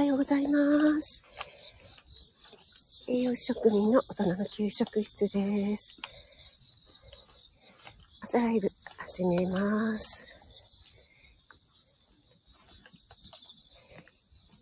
[0.00, 1.22] はようございます。
[3.06, 5.90] 栄養士職人の大人の給食室です。
[8.22, 10.26] 朝ライブ始めます。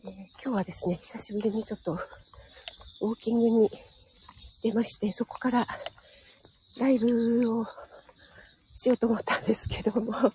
[0.04, 3.70] えー、今日はですね、久しぶりにちょっとウォーキングに
[4.64, 5.68] 出まして、そこから
[6.78, 7.64] ライブを
[8.74, 10.32] しようと思ったんですけども、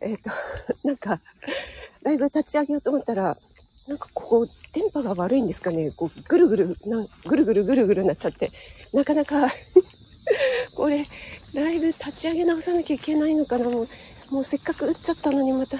[0.00, 0.30] えっ、ー、と、
[0.84, 1.20] なんか、
[2.02, 3.36] ライブ立ち上げようと思ったら、
[3.88, 5.90] なんかここ、電波が悪いんですかね。
[5.92, 8.52] こう、ぐるぐる、なぐるぐるぐるぐるなっちゃって、
[8.92, 9.50] なかなか
[10.76, 11.06] これ、
[11.54, 13.64] ライブ立ち上げ直さなきゃいけないのかな。
[13.70, 13.88] もう、
[14.30, 15.78] もうせっかく打っちゃったのにまた、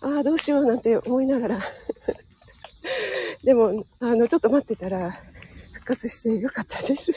[0.00, 1.60] ああ、どうしようなんて思いながら
[3.44, 5.14] でも、あの、ちょっと待ってたら、
[5.72, 7.12] 復活してよかったです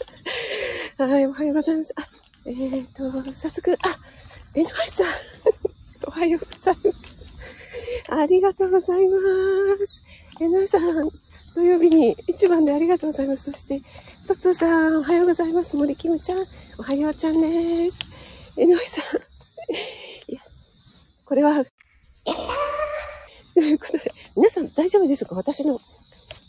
[0.96, 1.92] はい、おはようございます。
[1.96, 2.08] あ、
[2.46, 3.98] えっ、ー、と、早速、あ、
[4.54, 5.06] N ハイさん。
[6.06, 7.13] おはようございます。
[8.08, 9.18] ありがとうございま
[9.86, 10.02] す。
[10.40, 11.10] えなさん、
[11.54, 13.50] 土曜日に一番でありがとうございます。
[13.50, 13.80] そして、
[14.28, 15.76] とつさん、おはようございます。
[15.76, 16.46] 森きむちゃん、
[16.78, 17.98] おはようちゃんです。
[18.56, 19.04] えのいさん、
[20.32, 20.40] いや、
[21.24, 21.64] これは、
[23.54, 25.36] ということで、皆さん大丈夫でしょうか？
[25.36, 25.80] 私の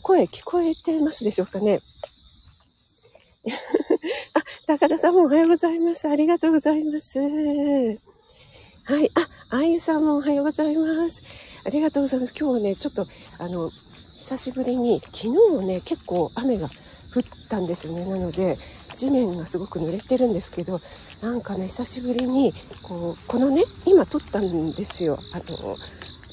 [0.02, 1.80] 声聞こえてますでしょうかね？
[4.34, 6.08] あ、高田さんもおはようございます。
[6.08, 7.18] ありがとうございます。
[7.20, 9.10] はい。
[9.14, 11.22] あ、あゆさんもおはようございます。
[11.66, 12.34] ありがとうございます。
[12.38, 13.72] 今日はね、ちょっと、あの、
[14.16, 16.68] 久しぶりに、昨日ね、結構雨が
[17.12, 18.04] 降ったんですよね。
[18.04, 18.56] なので、
[18.94, 20.80] 地面がすごく濡れてるんですけど、
[21.20, 25.18] なんかね、久しぶりに、こう、このね、今撮ったんですよ。
[25.32, 25.76] あの、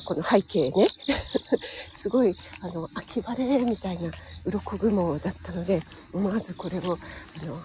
[0.06, 0.90] この背景ね。
[1.98, 4.12] すごい、あの、秋晴れみたいな
[4.46, 5.82] 鱗雲だったので、
[6.14, 6.96] 思わずこれを、
[7.42, 7.60] あの、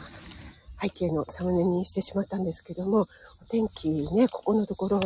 [0.80, 3.08] 背景のサムネにしてしまったんですけども、
[3.42, 5.00] お天気ね、ここのところ、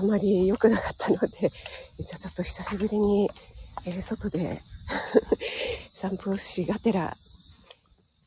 [0.00, 1.52] あまり良くなかったので、
[2.00, 3.30] じゃあちょっと久しぶりに、
[3.84, 4.62] えー、外で
[5.92, 7.18] 散歩しがてら、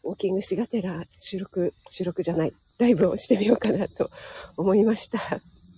[0.04, 4.12] ウォーキングしがてら収録、収録じゃない、ライブをしてみようかなと
[4.56, 5.20] 思いました。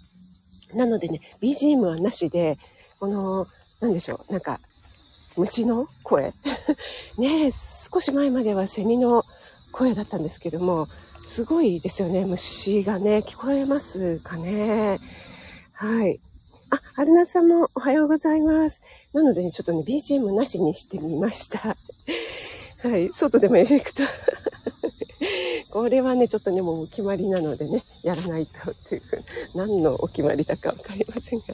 [0.76, 2.58] なのでね、BGM はなしで、
[3.00, 3.48] この、
[3.80, 4.60] なんでしょう、なんか、
[5.38, 6.34] 虫の声
[7.18, 9.26] ね少し前まではセミの
[9.74, 10.88] 声だったんですけども、
[11.26, 15.00] すごいですよね、虫がね、聞こえますかね。
[15.78, 16.22] はい。
[16.70, 18.82] あ、春菜さんもおはようございます。
[19.12, 21.76] なのでね、ちょっとね、BGM なしにしてみました。
[22.82, 23.10] はい。
[23.14, 24.04] 外でもエフェクト。
[25.72, 29.02] これはね、ちょっとね、もうお決まりなのでね、やらないとっていう、
[29.54, 31.46] 何のお決まりだかわかりませんが。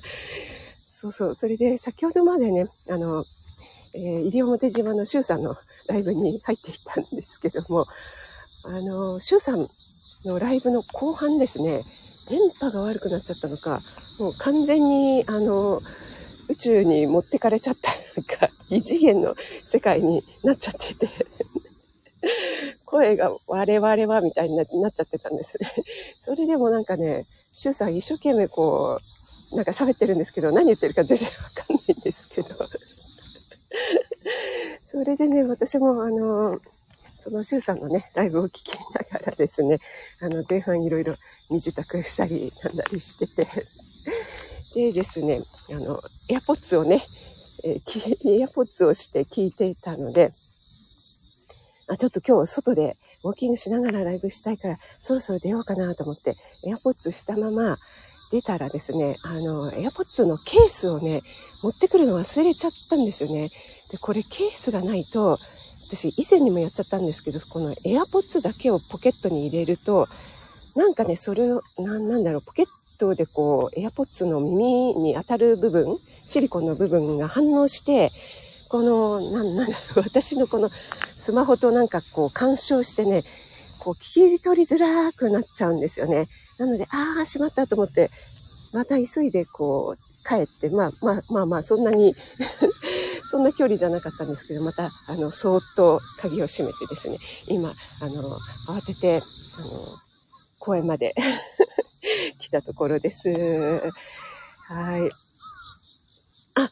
[0.87, 1.35] そうそう。
[1.35, 3.25] それで、先ほどまでね、あの、
[3.93, 5.57] えー、西表島の周さんの
[5.87, 7.87] ライブに入っていたんですけども、
[8.65, 9.67] あの、周さん
[10.25, 11.81] のライブの後半ですね、
[12.29, 13.81] 電波が悪くなっちゃったのか、
[14.21, 15.81] もう完全に、あの、
[16.47, 19.35] 宇宙に持ってかれちゃったのか、異次元の
[19.67, 21.09] 世界になっちゃってて
[22.85, 25.73] 声が我々はみたいになっちゃってたんですね。
[26.23, 28.99] それでもなんかね、シュウさん一生懸命こ
[29.51, 32.49] う、なんか喋ってるんですけど、何言ってるか全然わかんないんですけど。
[34.85, 36.61] それでね、私もあの、
[37.23, 39.79] そのシュウさんのね、ライブを聞きながらですね、
[40.19, 41.15] あの、前半いろいろ
[41.49, 43.47] 身支度したりなんだりしてて、
[44.73, 45.99] でですね、あの、
[46.29, 47.03] エアポッツをね、
[47.63, 50.31] えー、エアポッツをして聞いていたので、
[51.87, 57.77] あ、ちょっと今日外でウォーキングしながらライブしたいから、そろそろ出ようかなと思って、エアポッツしたまま
[58.31, 61.21] 出たらですね、あの、エアポッツのケースをね、
[61.61, 63.49] 持ってくるの忘れちゃったんですよね。
[63.91, 65.37] で、これケースがないと、
[65.87, 70.07] 私以前にもやっちゃったんですけど、このエアポッツだけをポケットに入れると、
[70.75, 72.67] なんかね、それを、ななんだろう、ポケッ
[73.01, 78.11] トでこう、エアポッツの耳に当たる部分、シリコンの部分が反応して、
[78.69, 80.69] この、なん、なんだろう、私のこの
[81.17, 83.23] スマホとなんかこう干渉してね、
[83.79, 86.27] こう聞き取りづらくなっちゃうんですよね。
[86.59, 88.11] なので、ああ、しまったと思って、
[88.71, 92.15] また急いでこう、帰って、まあまあまあまあ、そんなに
[93.31, 98.37] そんな距離じゃなかったんですけど、また、あの、そーっと鍵を閉めてですね、今、あの、
[98.67, 99.23] 慌てて、
[99.57, 99.67] あの、
[100.59, 101.15] 公園まで
[102.39, 103.29] 来たところです。
[104.67, 105.09] はい。
[106.55, 106.71] あ、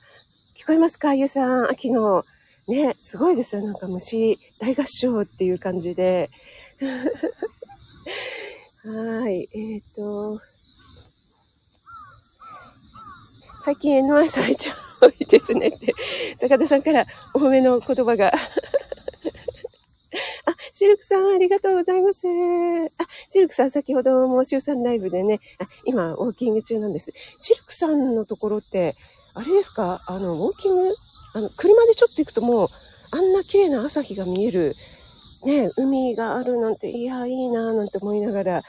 [0.55, 1.69] 聞こえますかゆうさん。
[1.69, 2.25] 秋の、
[2.67, 3.63] ね、すごいですよ。
[3.63, 6.29] なんか虫大合唱っていう感じで。
[8.85, 9.49] はい。
[9.53, 10.41] えっ、ー、と、
[13.63, 15.93] 最近 NY さん一番多いですねって、
[16.39, 18.31] 高田さんからお褒めの言葉が、
[20.79, 22.25] シルクさんありがとうございます。
[22.25, 27.11] あ、シルクさん先ほども中3ライブでね、あ今ウォーキング中なんです。
[27.37, 28.95] シルクさんのところって、
[29.33, 30.01] あれですか？
[30.07, 30.95] あの、ウォーキング
[31.33, 32.69] あの、車でちょっと行くともう、
[33.11, 34.73] あんな綺麗な朝日が見える、
[35.43, 38.63] ね、海があるなんて、いや、いいなぁなんて思いながら、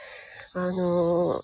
[0.53, 1.39] あの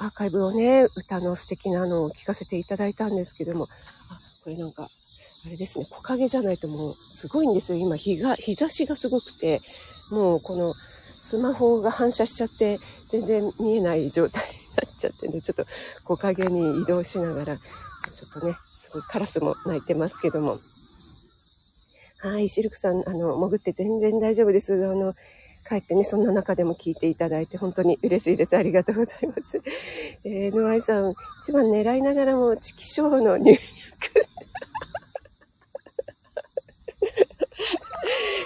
[0.00, 3.68] ー、アーカイブをね、歌の素敵なのを聞かせていただいたんですけども、
[4.10, 4.90] あ、これなんか、
[5.46, 7.78] あれですね、木陰じゃないともうすごいんですよ。
[7.78, 9.60] 今日が、日差しがすごくて、
[10.10, 10.74] もうこの
[11.22, 12.78] スマホが反射しちゃって
[13.08, 15.64] 全然見えない状態になっちゃってね、ちょっと
[16.04, 17.62] 木陰に移動しながら、ちょ
[18.28, 20.58] っとね、すごいカラスも鳴いてますけども。
[22.18, 24.74] はい、シルクさん、あの、潜って全然大丈夫です。
[24.74, 25.14] あの、
[25.66, 28.56] 帰ってね、そんな中でも聞いていただいて本当に嬉しいです。
[28.56, 29.62] ありがとうございます。
[30.24, 34.29] えー、ノアさん、一番狙いながらも、チキショーの入力。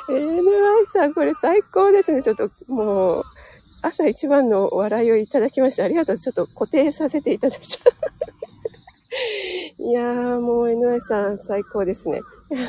[0.09, 2.23] えー、ノアイさん、これ最高ですね。
[2.23, 3.25] ちょっともう、
[3.83, 6.19] 朝一番のお笑いをいただきまして、ありがとう。
[6.19, 7.91] ちょっと固定させていただいちゃ
[9.79, 9.83] う。
[9.83, 12.21] いやー、もう NY さん最高ですね。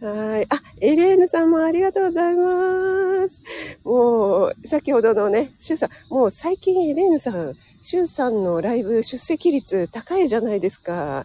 [0.00, 0.46] はい。
[0.48, 3.42] あ、エレーヌさんもありがとうございます。
[3.84, 11.24] もう、先ほどのね、シュウさん、もう最近エレーヌさん、シュウさんのライブ出席率高いじゃないですか。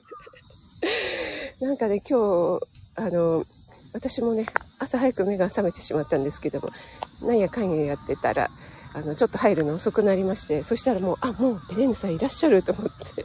[1.60, 3.44] なんかね、今日、あの、
[3.92, 4.46] 私もね、
[4.78, 6.68] 朝早く目が覚めてしまったんですけども、
[7.22, 8.50] なんやかんややってたら、
[8.94, 13.24] あの、ちょっと入るの遅くなりまして、そしたらもう、あ、もうエレーヌさんいらっしゃると思って。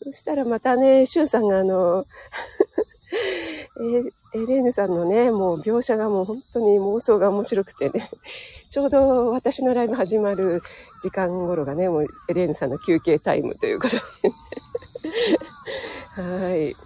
[0.04, 2.06] そしたらまたね、シュウさんがあの、
[3.80, 8.10] えエレーヌさんのね、もう描写がもう本当に妄想が面白くてね、
[8.70, 10.62] ちょうど私のライブ始まる
[11.02, 14.28] 時間頃がね、もうエレーヌさんの休憩タイムということで、
[16.22, 16.85] ね、はい。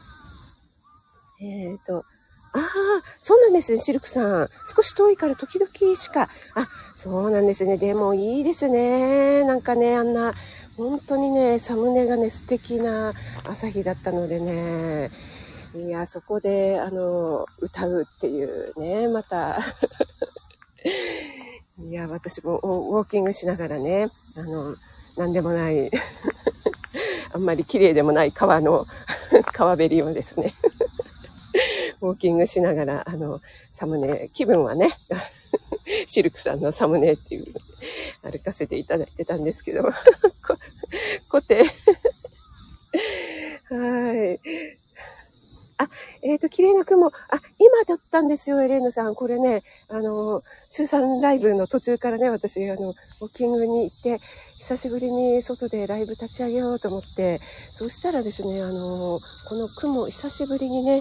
[1.41, 2.05] えっ、ー、と、
[2.53, 2.63] ああ、
[3.23, 4.49] そうなんですね、シルクさん。
[4.75, 6.29] 少し遠いから時々しか。
[6.55, 7.79] あ、そうなんですね。
[7.79, 9.45] でもいいですね。
[9.45, 10.35] なんかね、あんな、
[10.77, 13.15] 本当にね、サムネがね、素敵な
[13.45, 15.11] 朝日だったのでね、
[15.75, 19.61] いや、そこで、あの、歌うっていうね、また
[21.79, 24.75] いや、私もウォーキングしながらね、あの、
[25.17, 25.91] なんでもない
[27.33, 28.87] あんまり綺麗でもない川の
[29.53, 30.55] 川べりをですね
[32.00, 33.41] ウォーキングしながら、あの、
[33.73, 34.97] サムネ、気分はね、
[36.06, 37.47] シルクさんのサムネっていう、
[38.23, 39.85] 歩かせていただいてたんですけど、
[41.29, 41.64] 固定
[43.70, 44.41] はい。
[45.79, 45.88] あ、
[46.20, 47.06] えっ、ー、と、綺麗な雲。
[47.06, 47.12] あ、
[47.58, 49.14] 今だったんですよ、エレーヌさん。
[49.14, 54.20] これね、あの、週3ライブの途中からね、私、あの、ウォーキングに行って、
[54.58, 57.41] 久しぶりに外でライブ立ち上げようと思って、
[57.73, 61.00] そしたらですね、あの、この雲、久しぶりにね、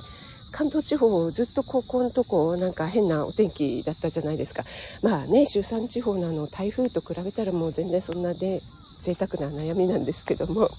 [0.52, 4.64] 関東地方ずっとここのとこなんか変なお天気だったじゃないですか。
[5.02, 8.62] まあね周産地方のあの台風と比べたらもう全然そんなで
[9.02, 10.70] 贅沢な悩みなんですけども。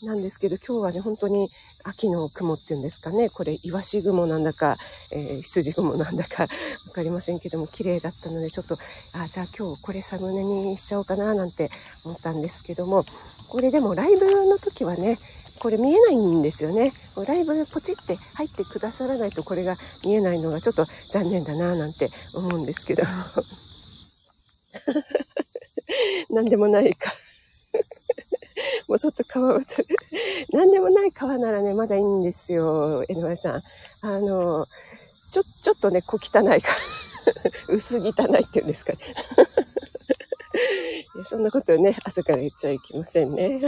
[0.00, 1.50] なんですけど今日はね本当に
[1.82, 3.30] 秋の雲っていうんですかね。
[3.30, 4.76] これイワシ雲なんだか、
[5.10, 6.46] えー、羊雲なんだか
[6.86, 8.78] 分かりませんけども綺麗だったのでちょっと
[9.12, 11.70] あじゃあ今日これサムネにしちゃおうかななんて
[12.04, 13.04] 思ったんですけども。
[13.48, 15.18] これでもライブの時はね
[15.58, 16.92] これ見えないんですよね
[17.26, 23.02] ライブポチって入ってくださらないとこれが見えないのがちょっと残念だななんて思うんですけど
[26.30, 27.12] 何でもないか
[28.88, 29.60] もうちょっと川を、
[30.52, 33.62] 何でもない川ならね、まだいいんですよ、NY さん。
[34.00, 34.66] あの、
[35.32, 36.76] ちょ、ちょっとね、小汚いか、
[37.68, 38.98] 薄汚いっていうんですかね。
[41.28, 43.60] そんなことね、朝から言っちゃいけませんね。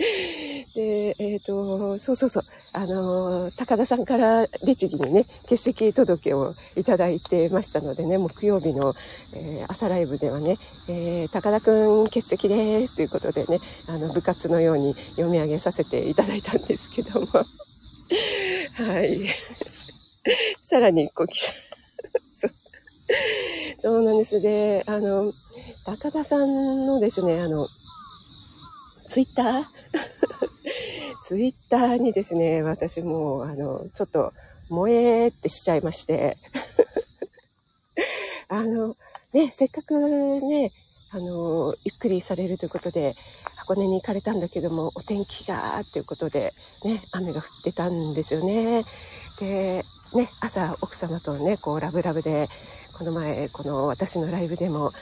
[0.74, 2.42] で、えっ、ー、と、そうそうそう、
[2.72, 8.94] あの、高田さんから律儀にね、欠席届をいただいてましたのでね、木曜日の、
[9.34, 10.56] えー、朝ライブではね、
[10.88, 17.26] えー、高田くん欠席ですということでね、あの、部活のように読み上げさせていただいたんですけども、
[18.74, 19.20] はい。
[20.64, 21.26] さらに、こう、
[22.40, 22.50] そう
[23.82, 24.40] そうなんです。
[24.40, 25.32] で、あの、
[25.84, 27.68] 高田さんのですね、あの、
[29.10, 29.64] ツイッター？
[31.26, 34.32] ツイッターにですね、私もあの、ちょっと
[34.68, 36.36] 萌えってしちゃいまして、
[38.48, 38.94] あの、
[39.32, 40.72] ね、せっかくね、
[41.10, 43.16] あの、ゆっくりされるということで、
[43.56, 48.84] 箱根に行かれたんだけども、お天気が、ということで、ね、雨が降ってたんですよね。
[49.40, 52.48] で、ね、朝奥様とね、こうラブラブで、
[52.96, 54.92] この前、この私のライブでも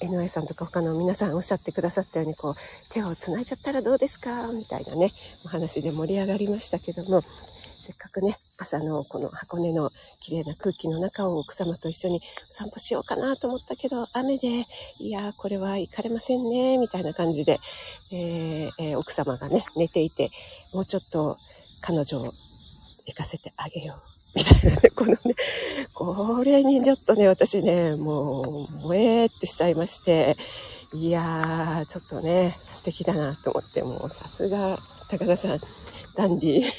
[0.00, 2.54] NY さんとか他の皆さんおっしゃってくださったようにこう
[2.92, 4.48] 手をつないじゃったらどうですか？
[4.48, 5.12] みたいなね
[5.44, 7.22] お話で盛り上がりましたけども
[7.82, 9.90] せっかくね、朝のこの箱根の
[10.20, 14.66] 綺麗な空気の中を奥様と一緒に散歩しようかなと思ったけど、雨で、
[14.98, 17.58] いやー、これは行かれませんね、みたいな感じで、
[18.12, 20.30] えー、奥様がね、寝ていて、
[20.72, 21.38] もうちょっと
[21.80, 22.32] 彼女を
[23.06, 24.09] 行かせてあげよう。
[24.34, 25.18] みたいなね、このね、
[25.94, 30.36] これにちょっとね、私ね、もう、萌えってしちゃいまして、
[30.92, 35.60] いやー、ちょっとね、素敵だなと思って、もうさすが、高田さん、
[36.16, 36.70] ダンディ。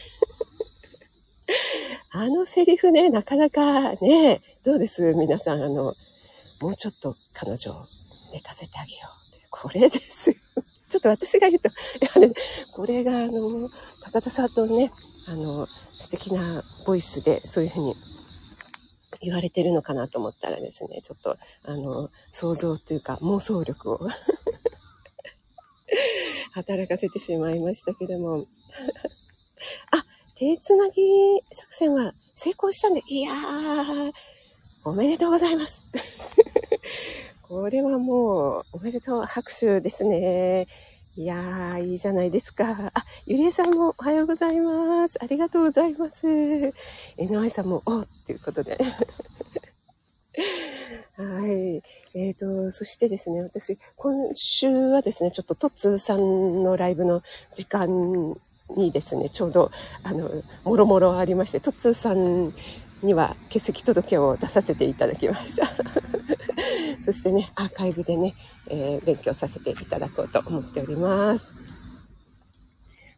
[2.13, 5.13] あのセリフね、なかなかね、どうです？
[5.13, 5.95] 皆さん、あの、
[6.59, 7.85] もうちょっと彼女を
[8.33, 9.11] 寝かせてあげよう。
[9.49, 10.33] これです。
[10.33, 11.69] ちょっと私が言うと、
[12.01, 12.33] やはり、
[12.73, 13.69] これが、あの、
[14.03, 14.91] 高田さんとね、
[15.27, 15.67] あの、
[16.01, 17.95] 素敵なボイスで、そういうふうに
[19.21, 23.99] 言われてるのかなと思ったらですね、ちょっと、あの、想像というか妄想力を
[26.53, 28.45] 働かせてしまいましたけども。
[29.91, 30.05] あ、
[30.35, 31.01] 手つなぎ
[31.51, 34.11] 作戦は成功したんで、いやー、
[34.83, 35.91] おめでとうございます。
[37.43, 40.67] これはもう、おめでとう拍手ですね。
[41.17, 42.89] いやー、いいじゃないですか。
[42.93, 45.19] あ、ゆりえさんもおはようございます。
[45.21, 46.25] ありがとうございます。
[46.25, 48.77] NY さんも、おということで。
[51.17, 51.83] はい。
[52.17, 57.21] えっ、ー、と、そしてですね、私、今週はですね、ちょっとトッツーさんのライブの
[57.55, 58.37] 時間
[58.77, 59.69] にですね、ちょうど、
[60.03, 60.29] あの、
[60.63, 62.53] もろもろありまして、トッツーさん
[63.03, 65.69] には欠席届を出させていただきました。
[67.03, 68.35] そしてね、アーカイブでね、
[68.67, 71.49] えー、勉強させていただこうと思っております。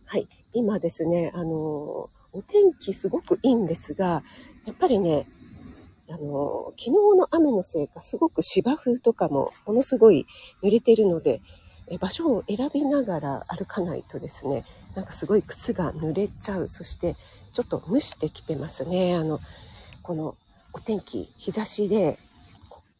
[0.06, 0.28] はい。
[0.54, 4.24] 今ですね、あの、お天気すごくいいんですが、
[4.66, 5.28] やっぱりね、
[6.10, 10.26] あの、昨日の雨のせいか、すごく芝生とかもものすごい
[10.62, 11.42] 濡れてるので、
[11.90, 16.68] え場所を選びながら歩かないとですね、なんかすごい靴が濡れちゃう。
[16.68, 17.16] そして、
[17.52, 19.16] ちょっと蒸してきてますね。
[19.16, 19.40] あの、
[20.02, 20.36] この
[20.74, 22.18] お天気、日差しで、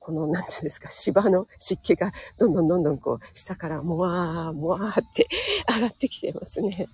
[0.04, 5.30] この、なんていうんですか、芝の湿気がどんどんどんどんこう、下からもわー、もわーって
[5.74, 6.90] 上がってきてますね。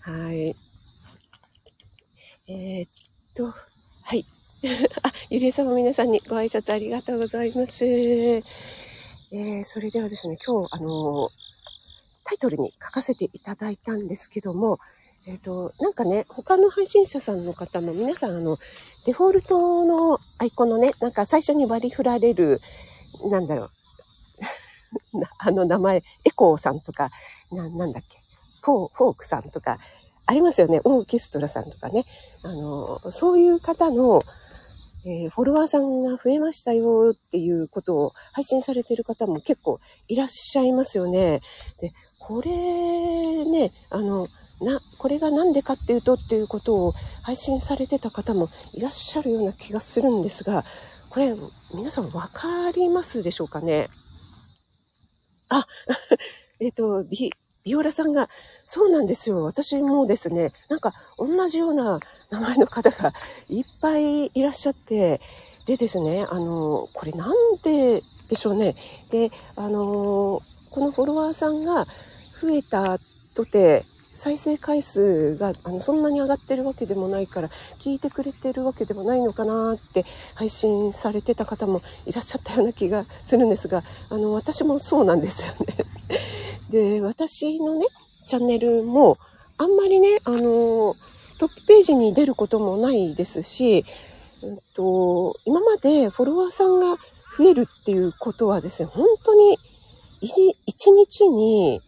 [0.00, 0.56] はい。
[2.46, 2.90] えー、っ
[3.34, 4.24] と、はい。
[5.02, 7.84] あ、ゆりえさんも皆さんにご挨拶ありがとうございます。
[7.84, 11.30] えー、それではですね、今日、あの
[12.22, 14.78] タイトルに書かせていただいたんですけども、
[15.26, 18.58] えっ、ー、と、なんかね、他の配信者さんの方も皆さん、あの、
[19.04, 22.60] デフォルトのアイコンのね、なんか最初に割り振られる、
[23.24, 23.70] なんだろう、
[25.38, 27.10] あの名前、エコーさんとか、
[27.52, 28.20] な、なんだっけ、
[28.62, 29.78] フォー、フォークさんとか、
[30.26, 30.80] ありますよね。
[30.84, 32.04] オーケストラさんとかね。
[32.42, 34.22] あの、そういう方の、
[35.04, 41.40] えー、フォロワーさんが増えましたよっていうことを配信されてる方も結構いらっしゃいますよね。
[41.80, 44.28] で、これね、あの、
[44.62, 50.64] な、これが何でかっていうとっていうことを配信されてた方もいらっしゃるような気がするんですが、
[51.10, 51.34] これ
[51.74, 53.88] 皆さんわかりますでしょうかね？
[55.48, 55.66] あ、
[56.60, 57.30] えっと、ビ、
[57.64, 58.28] ビオラさんが、
[58.66, 59.42] そうなんですよ。
[59.44, 62.00] 私もですね、なんか同じような
[62.30, 63.12] 名前の方が
[63.48, 65.20] いっぱいいらっしゃって、
[65.66, 68.74] でですね、あの、これなんででしょうね？
[69.10, 70.40] で、あの、
[70.70, 71.86] このフォロワーさんが
[72.40, 72.98] 増えた
[73.34, 73.84] とて、
[74.22, 77.50] 再生回数があのそんなに上がってるわけでもないから
[77.80, 85.76] 聞いてくれてるわけでもないのかなって配信されてた方もいらっしゃったような気がするんですがあの私もそうなんですよね。
[86.70, 87.86] で私のね
[88.24, 89.18] チャンネルも
[89.58, 90.94] あんまりねあの
[91.38, 93.84] トップページに出ることもないですし、
[94.40, 96.96] うんと、今までフォロワーさんが
[97.36, 99.58] 増えるっていうことはですね本当に
[100.20, 101.82] 一日に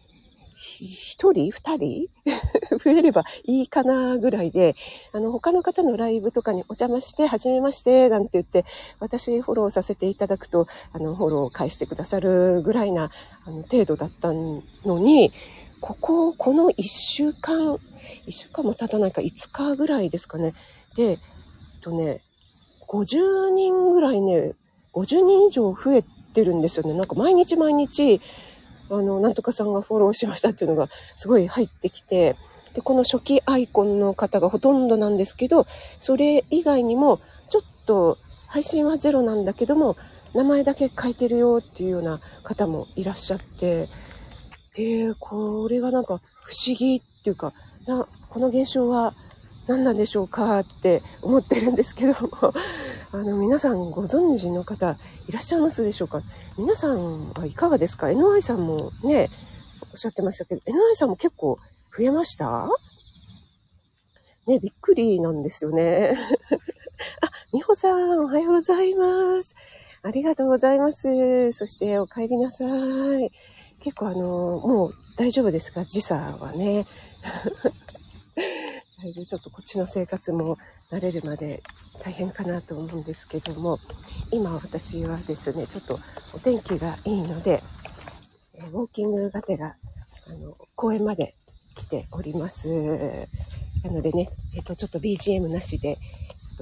[0.79, 1.51] 一人？
[1.51, 2.07] 二人？
[2.83, 4.75] 増えればいいかなぐらいで、
[5.11, 8.65] あの、他の方のライブとかにお邪魔して、はじめまして、なんて言って、
[8.99, 13.11] 私フォローさせていただくと、あの、フォローを返してくださるぐらいな、
[13.45, 14.63] あの、程度だったの
[14.99, 15.31] に、
[15.81, 17.77] ここ、この一週間、
[18.25, 20.53] 一週間も経たないか、5日ぐらいですかね。
[20.95, 21.19] で、えっ
[21.81, 22.21] とね、
[22.87, 24.53] 50人ぐらいね、
[24.93, 26.03] 50人以上増え
[26.33, 26.93] てるんですよね。
[26.93, 28.21] なんか毎日毎日、
[28.89, 32.35] あの、なんとかさんがフォローしましたっていうのがすごい入ってきて、
[32.73, 35.65] で、この初期アイコンの方がほとんどなんですけど、
[35.99, 39.95] それ以外にも、ちょっと配信はゼロなんだけども、
[40.33, 43.87] 名前だけ書いてるよっていうような方もいらっしゃって、
[44.75, 47.53] で、これがなんか不思議っていうか、
[47.87, 49.13] な、この現象は
[49.67, 52.53] 何なんでしょうかって思ってるんですけども、
[53.11, 56.21] あの、皆さんご存知の方いらっしゃいますでしょうか？
[56.57, 59.29] 皆さんはいかがですか ?NY さんもね、
[59.91, 61.57] おっしゃってましたけど、NY さんも結構
[61.97, 62.67] 増えました？
[64.47, 66.15] ね、びっくりなんですよね。
[67.21, 69.55] あ、みほさん、おはようございます。
[70.03, 71.51] ありがとうございます。
[71.51, 72.63] そして、お帰りなさ
[73.19, 73.31] い。
[73.81, 75.83] 結構あの、もう大丈夫ですか？
[75.85, 76.85] 時差はね。
[79.07, 80.57] いぶちょっとこっちの生活も
[80.91, 81.61] 慣れるまで
[82.03, 83.79] 大変かなと思うんですけども、
[84.31, 85.99] 今私はですね、ちょっと
[86.33, 87.61] お天気がいいので、
[88.71, 89.75] ウォーキングがてら、
[90.27, 91.35] あの、公園まで
[91.75, 92.69] 来ております。
[93.83, 95.97] なのでね、えっと、ちょっと BGM なしで、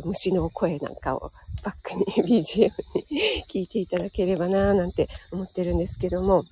[0.03, 1.29] 虫の声なんかを
[1.63, 2.05] バックに
[2.43, 6.43] BGM に聞いていただければなぁなんて思ってるんですけども、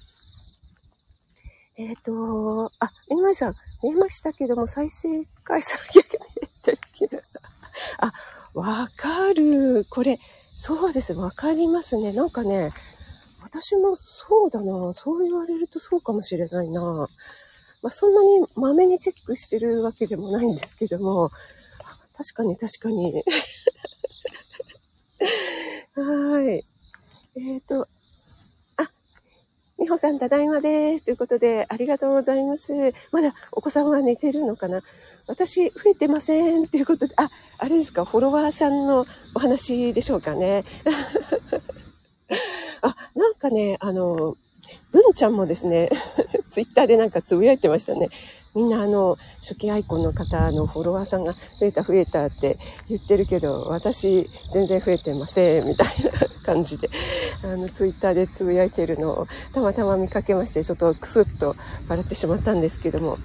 [1.77, 6.19] えっ、ー、と、あ、NY さん、見えましたけども、再生回数逆に
[6.65, 7.23] 減ってる
[8.00, 8.13] あ、
[8.53, 9.85] わかる。
[9.89, 10.19] これ、
[10.57, 11.13] そうです。
[11.13, 12.13] わかりますね。
[12.13, 12.71] なんかね、
[13.41, 14.93] 私もそうだな。
[14.93, 17.09] そう言われるとそうかもしれないな。
[17.81, 21.31] まあ、そんなにまめにチェックしてるわけでもないんですけども、
[22.15, 23.23] 確かに確かに。
[25.95, 26.65] はい。
[27.35, 27.88] えっ、ー、と、
[29.81, 31.05] みほさんただいまです。
[31.05, 32.71] ということで、ありがとうございます。
[33.11, 34.83] まだお子さんは寝てるのかな？
[35.25, 36.67] 私、増えてません。
[36.67, 40.65] ということで、あ、あれですか、フォロワーさんのお話でしょうかね。
[42.83, 44.38] あ、なんかね、あの、
[44.91, 45.89] 文ちゃんもですね、
[46.51, 48.09] ツイッターでなんかつぶやいてましたね。
[48.53, 56.12] みんなあの、初期アイコンの方のフォロワーさんが増えた増えたって言ってるけど、私全然増えてません、みたいな
[56.43, 56.89] 感じで、
[57.43, 61.55] あの、ツイッターでつぶやいてるのをたまたま見かけまして、ちょっとクスッと
[61.88, 63.17] 笑ってしまったんですけども。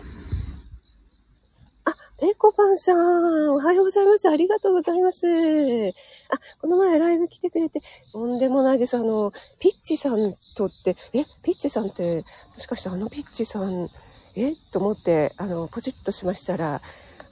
[1.84, 4.28] あ、ペコパンさん、おはようございます。
[4.28, 5.26] ありがとうございます。
[5.26, 8.96] あ、この前ライブ来てくれて、とんでもないです。
[8.96, 13.88] あの、ピッチさんとって、え、ピッチさんって、もしかしてあのピッチさん、
[14.36, 14.54] え？
[14.70, 16.82] と思って、あの、ポチッとしましたら、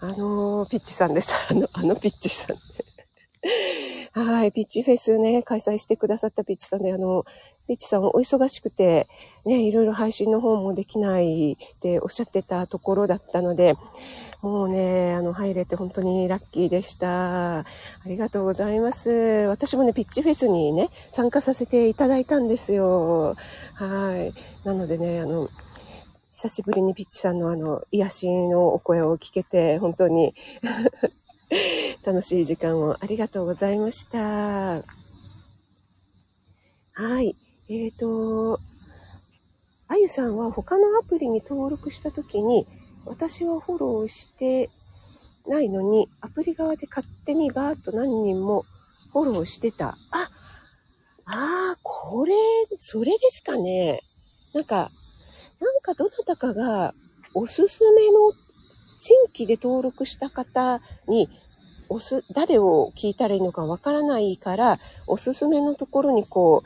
[0.01, 1.35] あの、ピッチさんです。
[1.51, 2.57] あの、あのピッチさん
[4.19, 7.25] はい、ピッチフェスね、開催してくださったピッチさんで、あの、
[7.67, 9.09] ピッチさんお忙しくて、
[9.45, 13.77] ね、いろいろ配信の方もできないっておっしゃってたところだったので、
[14.45, 17.61] もうね、あの、入れて本当にラッキーでした。
[17.61, 17.65] あ
[18.05, 19.11] りがとうございます。
[19.49, 23.37] 私もね、ピッチフェスにね、参加させていただいたんですよ。
[23.75, 24.67] はい。
[24.67, 25.49] なのでね、あの、
[26.35, 30.35] 久しぶりにピッチさんのあの、癒しのお声を聞けて、本当に
[32.05, 34.19] 楽しい時間をありがとうございました。
[34.19, 34.83] は
[37.23, 37.37] い。
[37.69, 38.59] えっ、ー、と、
[39.87, 42.67] あゆさんは他のアプリに登録したときに、
[43.07, 44.71] 私はフォローして
[45.47, 48.67] ないのに、アプリ側で勝手にバーッと何人も
[49.13, 49.97] フォローしてた。
[50.11, 50.29] あ、
[51.27, 52.35] ああ、これ、
[52.81, 54.03] それですかね。
[54.53, 54.91] なんか、
[55.85, 56.95] かどなたかが
[57.35, 58.33] おすすめの
[58.99, 61.29] 新規で登録した方に
[61.89, 66.63] おす、誰を聞いたらいいのかわからないから、おすすめのところにこ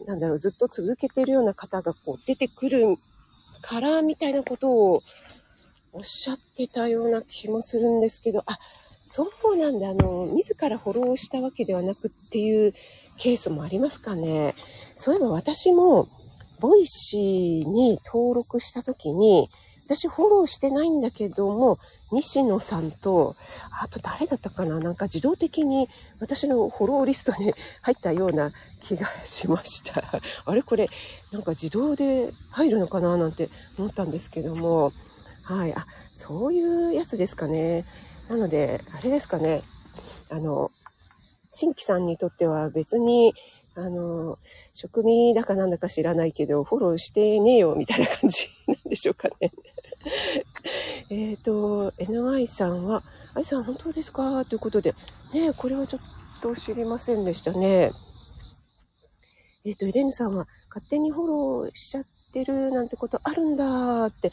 [0.00, 2.96] う、なんだろう、ずっと続けてるような方がこう出てくる
[3.60, 5.02] から、みたいなことを
[5.92, 8.58] おっしゃってたような気もするんですけど、あ、
[9.06, 12.72] そうなんだ、あの、自らフォローしたわけではなくっていう
[13.18, 14.54] ケースもありますかね。
[14.96, 16.08] そういえば私も、
[16.60, 19.48] Voicy に登録した時に、
[19.86, 21.78] 私フォローしてないんだけども、
[22.10, 23.36] 西野さんと、
[23.70, 25.88] あと誰だったかななんか自動的に
[26.20, 30.20] 私のフォローリストに 入ったような気がしました。
[30.44, 30.88] あれこれ、
[31.32, 34.92] なんか自動で入るのかななんて思ったんですけども、
[35.42, 35.74] はい。
[35.74, 37.84] あ、そういうやつですかね。
[38.28, 39.62] なので、あれですかね。
[40.28, 40.70] あの、
[41.50, 43.34] 新規さんにとっては別に、
[43.78, 44.38] あの、
[44.74, 49.52] 職味だかなんだか知らないけど、フォローしてねえよ、みたいな感じ なんでしょうかね。
[51.10, 54.44] えっと、NY さんは、愛さん本当ですか？
[54.46, 54.94] ということで、
[55.32, 56.02] ねこれはちょっ
[56.40, 57.92] と知りませんでしたね。
[59.64, 64.32] えっ、ー、と、エレンヌさんは勝手にフォローしちゃってるなんてことあるんだって。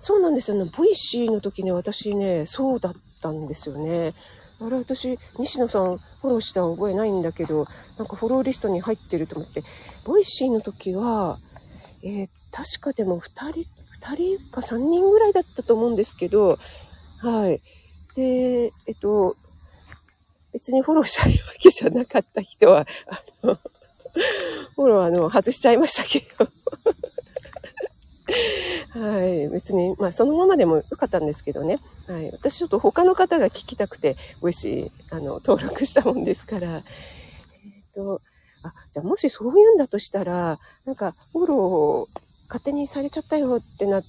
[0.00, 0.70] そうなんですよね。
[0.76, 4.14] Voicy の時ね、私ね、そうだったんですよね。
[4.60, 7.66] あれ私、西野さんフォローした覚えないんだけど、
[7.96, 9.62] なんかフォローリストに入ってると思って、
[10.04, 11.38] Voicy の時は、
[12.02, 13.66] えー、確かでも2人、
[14.00, 16.58] 2人か3人ぐらいだったと思うんですけど、
[17.18, 17.60] はい。
[18.16, 19.36] で、えっと、
[20.52, 23.58] 別にフォローしたいわけじゃなかった人は、あの、
[24.74, 26.48] フォローあの、外しちゃいましたけど。
[28.98, 29.48] はい。
[29.48, 31.78] 別に、まあ、そのままでもよかったんですけどね。
[32.08, 32.30] はい。
[32.32, 36.68] 私ちょっと他の方が聞きたくて、ごし、あの、登録したもんですから。
[36.68, 38.20] えっ、ー、と、
[38.64, 42.08] あ、じゃもしそういうんだとしたら、なんか、フォローを
[42.48, 44.04] 勝手にされちゃったよってなっ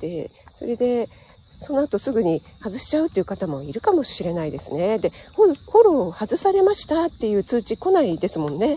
[0.00, 1.08] て、それで、
[1.60, 4.98] その後すぐに外しちゃうっていう方もいるかもしれないですね。
[4.98, 8.76] で、フォロー外されましたっていう通知来ないですもんね。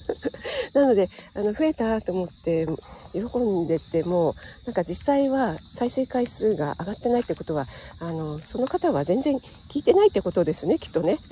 [0.72, 2.66] なので、あの、増えたと思って
[3.12, 4.34] 喜んでても、
[4.66, 7.66] なんか実際は再生回数が上がってないってことは、
[8.00, 9.36] あの、その方は全然
[9.70, 11.18] 聞いてないってことですね、きっとね。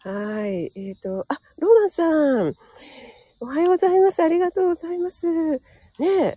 [0.00, 0.72] はい。
[0.76, 2.54] えっ、ー、と、あ、ローランさん。
[3.40, 4.22] おはようございます。
[4.22, 5.26] ありがとうございます。
[5.28, 5.58] ね
[6.00, 6.36] え。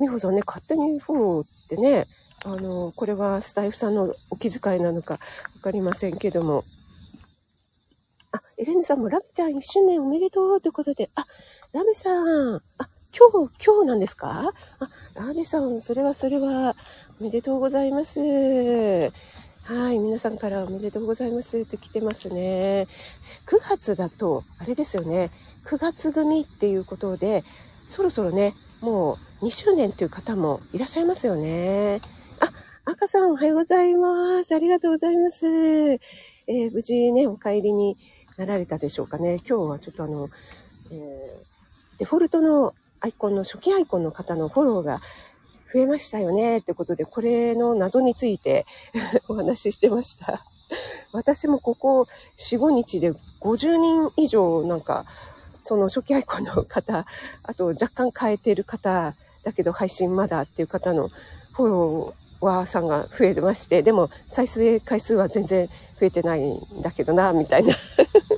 [0.00, 2.06] 美穂さんね、勝手にフォローってね、
[2.44, 5.20] あの、これはスタイフさんのお気遣いなのかわ
[5.62, 6.64] かりませんけども。
[8.32, 11.26] あ、エレンヌさんもラブちゃん1周年おめでとうということで、あ、
[11.72, 14.50] ラブさん、あ、今日、今日なんですか？
[14.80, 16.74] あ、ラブさん、それはそれは、
[17.20, 18.18] おめでとうございます。
[18.18, 22.88] はい、皆さんからおめでとうございますって来てますね。
[23.46, 25.30] 9月だと、あれですよね、
[25.64, 27.44] 9月組っていうことで、
[27.86, 32.00] そろそろね、もう2周年という方もいらっしゃいますよね。
[32.40, 32.50] あ、
[32.84, 34.52] 赤さんおはようございます。
[34.56, 35.46] ありがとうございます。
[35.46, 37.96] えー、無事ね、お帰りに
[38.36, 39.36] なられたでしょうかね。
[39.48, 40.28] 今日はちょっとあの、
[40.90, 41.49] えー、
[42.00, 45.02] デフォルトのアイコンの初期アイコンの方のフォローが
[45.72, 48.64] 増えましたよねってことで、これの謎について
[49.28, 50.42] お話ししてました。
[51.12, 52.06] 私もここ
[52.38, 55.04] 4、5日で50人以上なんか
[55.62, 57.04] その初期アイコンの方、
[57.42, 61.10] あと若干変えてる方、だけど配信まだっていう方の
[61.52, 67.76] フォロワーさんが増えてまして、でも再生回数は全然増えてないんだけどな、みたいな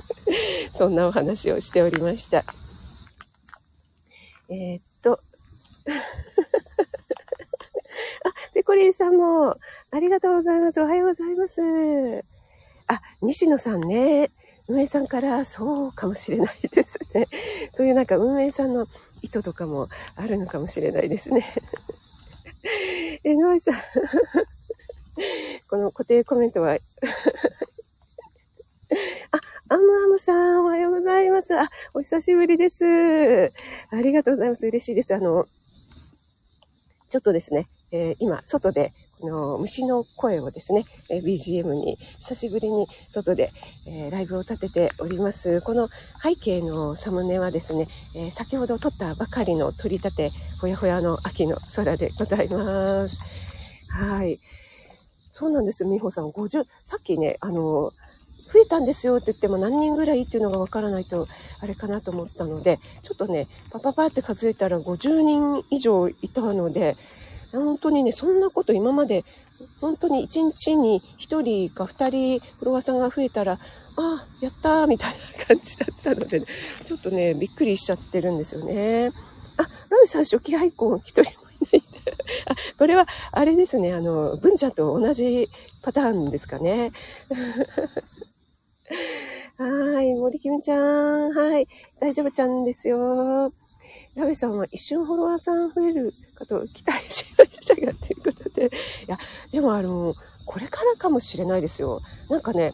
[0.75, 2.43] そんなお話をしておりました。
[4.49, 5.19] えー、っと。
[8.25, 9.55] あ、ペコリンさんも、
[9.91, 10.81] ありがとうございます。
[10.81, 11.61] おはようございます。
[12.87, 14.29] あ、西野さんね。
[14.67, 17.27] 運営さんからそうかもしれないですね。
[17.73, 18.87] そういうなんか運営さんの
[19.21, 21.53] 意図とかもあるのかもしれないですね。
[23.23, 23.75] え、ノイさん。
[25.69, 26.77] この固定コメントは
[29.31, 29.39] あ、
[29.73, 31.59] アムアムさん、おはようございます。
[31.59, 33.51] あ、お久しぶりです。
[33.89, 34.67] ありがとうございます。
[34.67, 35.15] 嬉しいです。
[35.15, 35.47] あの、
[37.09, 43.49] ちょっとですね、えー、今、外での虫の声をですね、え BGM に久しぶりに外で、
[43.87, 45.59] えー、ライブを立てております。
[45.61, 45.87] この
[46.21, 50.31] 背景のサムネはですね、えー、先ほど撮ったばかりの取り立て
[50.61, 53.17] ほやほやの秋の空でございます。
[53.89, 54.39] はい。
[55.31, 56.25] そうなんですよ、美穂さん。
[56.29, 57.91] 50、さっきね、あの、
[58.53, 61.27] 増えたんですよって言っても何人ぐらいっていうのがわからないと
[61.59, 66.95] あれかなと思ったので、ちょっとね、パパパって数えたら50人以上いたので、
[67.51, 69.25] 本当にね、そんなこと今まで、
[69.81, 73.57] 本当に1日に1人か2人フロワさんが増えたら、
[73.95, 76.45] あ、やったーみたいな感じだったので、ね、
[76.85, 79.11] ちょっとね、びっくりしちゃってるんですよね。
[79.57, 81.25] あ、ラミさん初期アイコン1人も
[81.71, 81.83] いない。
[82.47, 85.49] あ、これは、あれですね、あの、文ちゃんと同じ
[85.81, 86.91] パターンですかね。
[89.57, 91.31] はい、森きみちゃん。
[91.31, 91.67] はい、
[91.99, 93.51] 大丈夫ちゃんですよ。
[94.15, 98.67] ラベさんは一瞬フォロワーさん増えるかと期待しましたが、ということで。
[98.67, 98.69] い
[99.07, 99.17] や、
[99.51, 100.13] でもあの、
[100.45, 102.01] これからかもしれないですよ。
[102.29, 102.73] なんかね、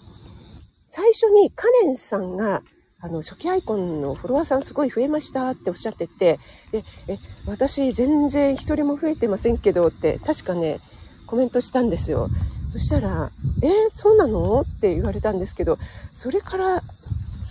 [0.90, 2.62] 最初にカレンさんが、
[3.02, 6.40] あの、初期アイコンのフォロワーさんすごい増えましたっておっしゃってて、
[6.72, 10.80] で、え、私全然一人も増えてませんけどって、確かね、
[11.26, 12.28] コメントしたんですよ。
[12.72, 13.32] そしたら、
[13.64, 14.62] えそうなの？
[14.62, 15.78] って言われたんですけど、
[16.14, 16.82] それから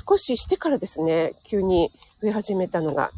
[0.09, 1.91] 少ししてからですね、急に
[2.23, 3.11] 増え始めたのが。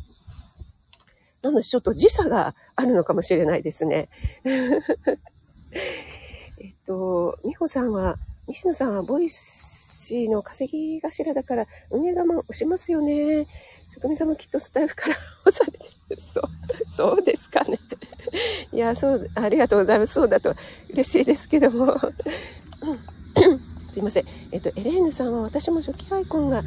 [1.43, 4.09] なのでちょっと時差があるのかもしれないですね。
[6.59, 13.47] えっと、美穂さんは、西野さんは Voicy の稼ぎ頭だから運営がガン推しますよね。
[13.93, 15.79] 職人さんもきっとスタッフから押されて
[16.11, 16.21] る。
[16.21, 16.45] そう、
[16.93, 17.79] そうですかね。
[18.73, 20.15] いや、そう、ありがとうございます。
[20.15, 20.55] そうだと
[20.91, 21.99] 嬉しいですけども。
[23.93, 24.25] すいません。
[24.53, 26.63] えっと、エレーヌさんは私も初期アイコンが、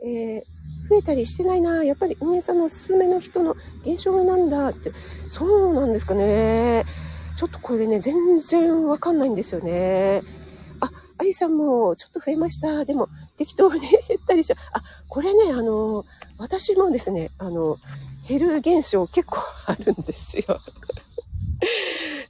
[0.00, 1.82] えー、増えたりしてないな。
[1.82, 4.92] やっぱり運営さんのおすすめの人の減少なんだって。
[5.28, 6.84] そうなんですかね。
[7.36, 10.22] ちょっとこれでね、全然わかんないんですよね。
[10.80, 12.84] あ、あゆさんもちょっと増えました。
[12.84, 14.56] でも、適当に減ったりしちゃう。
[14.72, 16.04] あ、これね、あの、
[16.38, 17.78] 私もですね、あの、
[18.28, 20.60] 減る現象結構あるんですよ。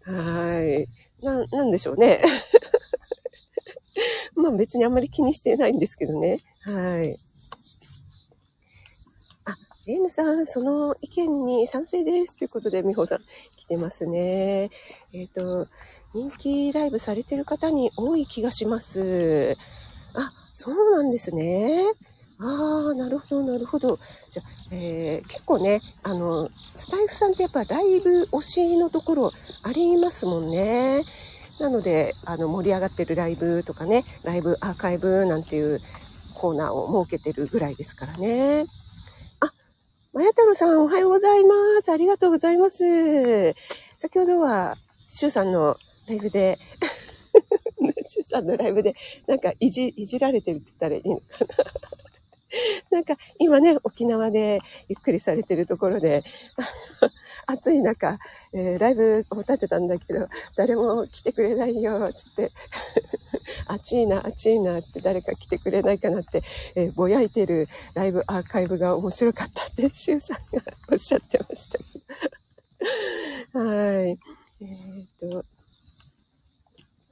[0.04, 0.88] はい。
[1.24, 2.22] な、なんでしょうね。
[4.36, 6.40] まあ別にあんまり気にしてないんですけどね。
[6.60, 7.18] はい。
[9.86, 12.36] レイムさん、その意見に賛成です。
[12.36, 13.18] ということで、美穂さん
[13.56, 14.70] 来てますね。
[15.12, 15.68] えっ、ー、と、
[16.12, 19.56] 人気ライブされてる方に多い気がします。
[20.12, 21.84] あ、そうなんですね。
[22.38, 23.98] ああ、なるほど、なるほど。
[24.30, 31.04] じゃえー、結構ね、あの、スタイフさんってやっぱライブ推しのところありますもんね。
[31.58, 35.80] なので、あの、盛り上がってるライブとかね、ライブアーカイブなんていう
[36.34, 38.66] コーナーを設けてるぐらいですからね。
[39.40, 39.50] あ、
[40.12, 41.90] まや太郎さんおはようございます。
[41.90, 43.54] ありがとうございます。
[43.96, 44.76] 先ほどは、
[45.08, 46.58] しゅうさんのライブで
[48.08, 48.94] しゅうさんのライブで、
[49.26, 51.46] なんかいじ、いじられてるって言ったらいいのかな
[52.96, 56.24] なんか今ね、沖縄でゆっくりされてるところで、
[57.46, 58.18] 暑い中、
[58.54, 62.50] えー、ライブを立てたんだけど、誰も来てくれないよ、つって、
[63.68, 66.42] 暑いな、暑いなって誰か来てくれないかなって、
[66.74, 71.68] えー、ぼやいてるライブアーカイブが面白かったって、 シュウさんがおっしゃってまし
[73.52, 73.58] た。
[73.58, 74.08] はい。
[74.08, 75.44] えー、っと、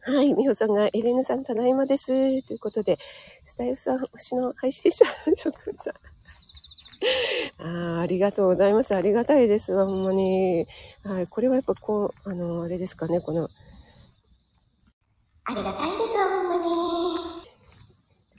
[0.06, 2.08] はい、みほさんが、エレヌさん、ただいまです。
[2.42, 2.98] ということで、
[3.42, 5.02] スタイフさん、推しの配信者、
[5.34, 5.92] 職務さ
[7.62, 7.96] ん。
[7.96, 8.94] あありがとうございます。
[8.94, 10.66] ありがたいですわ、ほんまに。
[11.04, 13.48] はい、これはやっぱこう、あの、あれですかね、この、
[15.44, 17.18] ありがたいですわ、ほんまに。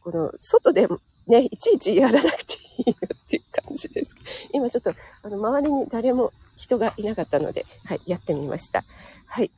[0.03, 0.87] この、外で
[1.25, 4.15] ね、いちいちやらなくていいよっていう感じです。
[4.53, 8.83] 今ちょっと、あの、周りに誰も人がいなかったので、はい、やってみました。
[9.25, 9.49] はい。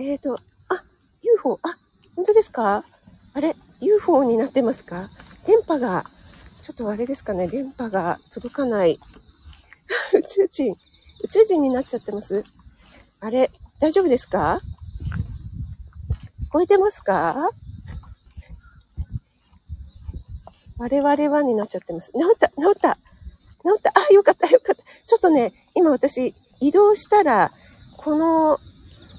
[0.00, 0.40] えっ、ー、と、
[1.38, 1.76] UFO、あ、
[2.16, 2.84] 本当ですか？
[3.34, 5.08] あれ ?UFO になってますか？
[5.46, 6.04] 電波が、
[6.60, 8.98] ちょっとあれですかね、電波が届かない。
[10.14, 10.76] 宇宙人、
[11.22, 12.44] 宇宙人になっちゃってます？
[13.20, 14.60] あれ、大丈夫ですか？
[16.48, 17.50] 聞こえてますか？
[20.78, 22.12] 我々はになっちゃってます。
[22.12, 22.96] 治った、治った、
[23.64, 23.92] 治った。
[23.94, 24.82] あ、よかった、よかった。
[25.06, 27.52] ちょっとね、今私移動したら、
[27.96, 28.58] この、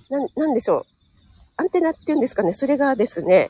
[0.10, 0.86] な、なんでしょう？
[1.60, 3.50] アンテナっていうんですかね、それがですね、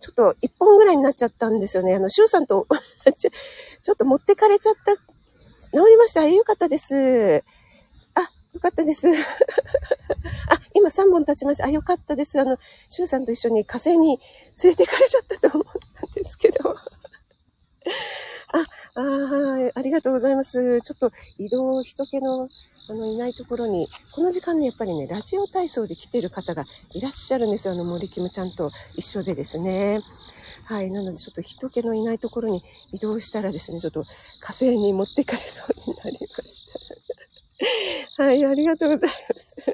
[0.00, 1.94] ちょっと一本ぐらいになっちゃったんですよね。
[1.94, 2.66] あの、シュウさんと
[3.14, 4.96] ちょっと持ってかれちゃった。
[4.96, 5.00] 治
[5.88, 6.26] りました。
[6.26, 7.44] よかったです。
[8.14, 9.06] あ、よかったです。
[9.08, 9.14] あ、
[10.74, 11.66] 今3本経ちました。
[11.66, 12.40] あ、よかったです。
[12.40, 12.58] あの、
[12.88, 14.18] シュウさんと一緒に火星に
[14.60, 16.74] 連れてかれちゃったと思ったんですけど。
[18.54, 20.80] あ、あはい、ありがとうございます。
[20.80, 22.48] ちょっと移動、人気の
[22.92, 27.72] あの、いないところに、この時間ね、やっぱりね、ラジオ体操で来てる方がいらっしゃるんですよ。
[27.72, 30.02] あの、森キムちゃんと一緒でですね。
[30.66, 30.90] はい。
[30.90, 34.04] なので、ちょっと人気のいないところに移動したらですね、ちょっと
[34.40, 36.66] 火星に持ってかれそうになりまし
[38.16, 38.22] た。
[38.24, 38.44] はい。
[38.44, 39.54] ありがとうございます。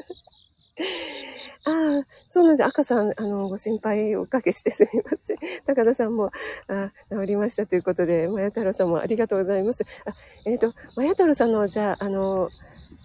[1.65, 2.67] ああ、そうなんです。
[2.67, 5.39] 赤さん、あの、ご心配おかけして すみません。
[5.67, 6.31] 高田さんも、
[6.69, 9.85] あ治りましたということで、まや太郎さんもありがとうございます。
[10.07, 12.51] あ、えっ、ー、と、まや太郎さんの、じゃあ、あの、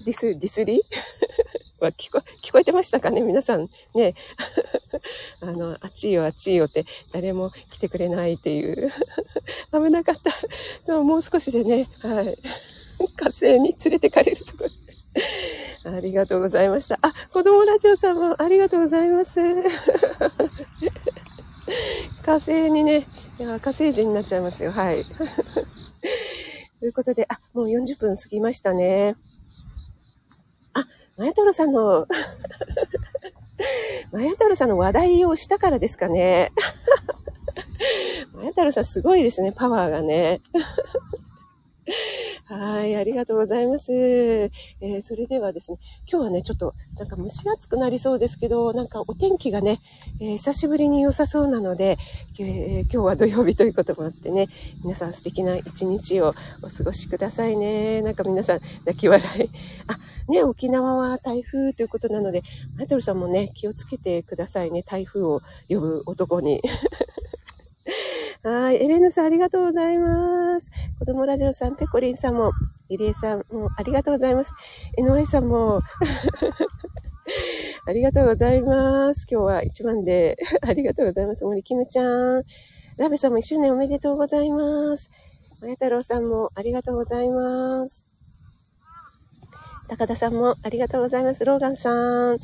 [0.05, 0.81] ディス、ディスリ
[1.79, 3.21] は聞こ、聞こえてましたかね？
[3.21, 4.15] 皆さんね。
[5.41, 8.91] あの、あっちいよ、あっちいよって、誰も来てくれないっていう。
[9.71, 10.31] 危なかった。
[10.85, 12.37] でももう少しでね、はい。
[13.17, 14.69] 火星に連れてかれるところ。
[15.95, 16.97] ありがとうございました。
[17.01, 19.39] あ、子供ラジオさんもありがとうございます。
[22.23, 23.05] 火星にね、
[23.39, 24.71] いや火星人になっちゃいますよ。
[24.71, 25.03] はい。
[26.79, 29.15] ということで、あ、もう40分過ぎましたね。
[30.73, 32.07] あマヤ太郎さんの
[34.11, 36.51] マヤ太郎さんの話題をしたからですかね。
[38.33, 40.41] マヤ太郎さんすごいですね、パワーがね。
[42.45, 43.91] はい、ありがとうございます。
[43.91, 45.77] えー、それではですね、
[46.09, 49.79] 今日はね、ちょっとなんか蒸し暑くなりそうですけど、なんかお天気がね、
[50.19, 51.97] えー、久しぶりに良さそうなので、
[52.39, 54.47] えー、今日は土曜日ということもあってね、
[54.83, 58.01] 皆さん素敵な一日をお過ごしくださいね。
[58.01, 59.49] なんか皆さん泣き笑い。
[59.87, 62.43] あ、ね、沖縄は台風ということなので、
[62.77, 64.83] マイトルさんもね、気をつけてくださいね。
[64.83, 66.61] 台風を呼ぶ男に。
[68.43, 68.83] はい。
[68.83, 70.71] エレヌさん、ありがとうございます。
[70.99, 72.51] 子供ラジオさん、ペコリンさんも、
[72.89, 74.53] リリエさんも、ありがとうございます。
[74.97, 75.81] 井上さんも、
[77.85, 79.27] ありがとうございます。
[79.29, 81.43] 今日は一番で、 ありがとうございます。
[81.43, 82.43] 森キムちゃん。
[82.97, 85.09] ラベさんも一周年おめでとうございます。
[85.61, 88.05] まや太郎さんもありがとうございます。
[89.89, 91.43] 高田さんもありがとうございます。
[91.43, 92.37] ローガンさん。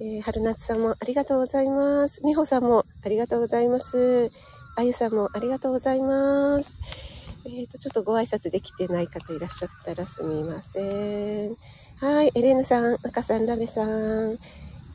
[0.00, 2.22] えー、春夏さんもありがとうございます。
[2.22, 4.30] 美穂さんもありがとうございます。
[4.80, 6.78] あゆさんもありがとうございます。
[7.44, 11.54] えっ、ー、と、ちょっとご挨拶できてない方いらっしゃったらすみません。
[12.00, 14.38] はい、エレーヌさん、赤さん、ラベさん、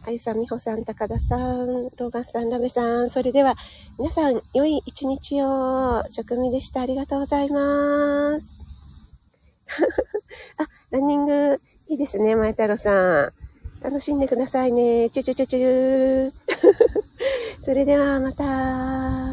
[0.07, 3.53] あゆさん、みほさん、高田さん、ローガンさん、ラベさん、それでは、
[3.99, 6.81] 皆さん、良い一日を、職務でした。
[6.81, 8.55] ありがとうございます。
[10.57, 13.29] あ、ランニング、いいですね、前太郎さん。
[13.83, 15.11] 楽しんでくださいね。
[15.11, 16.31] チュチュチュチュ。
[17.63, 19.24] それではまた。